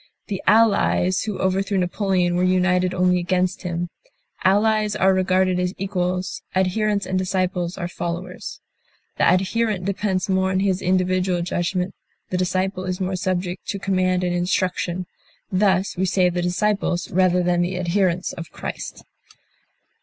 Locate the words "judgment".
11.43-11.93